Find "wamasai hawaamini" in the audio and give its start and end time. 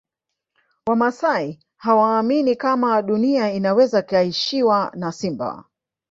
0.85-2.55